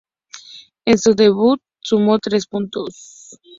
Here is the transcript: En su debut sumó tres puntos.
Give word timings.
En 0.85 0.97
su 0.97 1.13
debut 1.13 1.61
sumó 1.79 2.17
tres 2.17 2.47
puntos. 2.47 3.37